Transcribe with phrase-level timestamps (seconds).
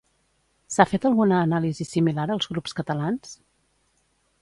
[0.75, 3.39] S'ha fet alguna anàlisi similar als grups catalans?